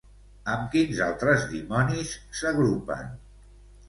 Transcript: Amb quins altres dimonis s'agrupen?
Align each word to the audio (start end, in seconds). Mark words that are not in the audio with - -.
Amb 0.51 0.61
quins 0.75 1.01
altres 1.07 1.45
dimonis 1.51 2.13
s'agrupen? 2.39 3.13